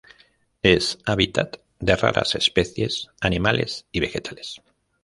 Es 0.63 0.97
hábitat 1.05 1.57
de 1.77 1.95
raras 1.95 2.33
especies 2.33 3.09
animales 3.19 3.85
y 3.91 3.99
vegetales. 3.99 4.59